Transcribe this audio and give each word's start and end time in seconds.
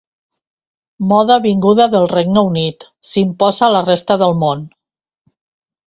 Moda 1.11 1.37
vinguda 1.43 1.87
del 1.97 2.07
Regne 2.15 2.45
Unit, 2.49 2.89
s'imposa 3.13 3.65
a 3.69 3.73
la 3.79 3.87
resta 3.95 4.21
del 4.27 4.39
món. 4.47 4.69